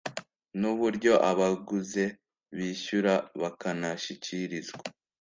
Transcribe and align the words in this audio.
n 0.59 0.61
uburyo 0.71 1.13
abaguze 1.31 2.03
bishyura 2.57 3.13
bakanashyikirizwa 3.41 4.83